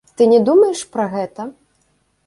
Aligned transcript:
Ты 0.15 0.27
не 0.31 0.39
думаеш 0.47 0.81
пра 0.95 1.07
гэта? 1.15 1.49